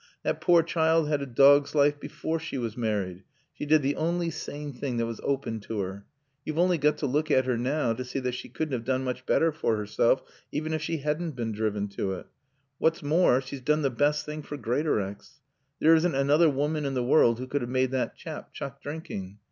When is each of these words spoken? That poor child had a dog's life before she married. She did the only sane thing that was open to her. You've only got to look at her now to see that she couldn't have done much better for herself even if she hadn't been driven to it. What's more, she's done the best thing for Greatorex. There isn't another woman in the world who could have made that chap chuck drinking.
That 0.23 0.41
poor 0.41 0.63
child 0.63 1.09
had 1.09 1.21
a 1.21 1.27
dog's 1.27 1.75
life 1.75 1.99
before 1.99 2.39
she 2.39 2.57
married. 2.75 3.23
She 3.53 3.67
did 3.67 3.83
the 3.83 3.95
only 3.97 4.31
sane 4.31 4.73
thing 4.73 4.97
that 4.97 5.05
was 5.05 5.21
open 5.23 5.59
to 5.59 5.81
her. 5.81 6.05
You've 6.43 6.57
only 6.57 6.79
got 6.79 6.97
to 6.97 7.05
look 7.05 7.29
at 7.29 7.45
her 7.45 7.55
now 7.55 7.93
to 7.93 8.03
see 8.03 8.17
that 8.17 8.33
she 8.33 8.49
couldn't 8.49 8.73
have 8.73 8.83
done 8.83 9.03
much 9.03 9.27
better 9.27 9.51
for 9.51 9.77
herself 9.77 10.23
even 10.51 10.73
if 10.73 10.81
she 10.81 10.97
hadn't 10.97 11.35
been 11.35 11.51
driven 11.51 11.87
to 11.89 12.13
it. 12.13 12.25
What's 12.79 13.03
more, 13.03 13.41
she's 13.41 13.61
done 13.61 13.83
the 13.83 13.91
best 13.91 14.25
thing 14.25 14.41
for 14.41 14.57
Greatorex. 14.57 15.39
There 15.77 15.93
isn't 15.93 16.15
another 16.15 16.49
woman 16.49 16.83
in 16.83 16.95
the 16.95 17.03
world 17.03 17.37
who 17.37 17.45
could 17.45 17.61
have 17.61 17.69
made 17.69 17.91
that 17.91 18.15
chap 18.17 18.51
chuck 18.53 18.81
drinking. 18.81 19.37